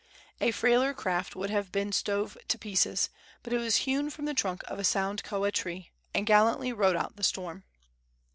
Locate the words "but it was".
3.43-3.85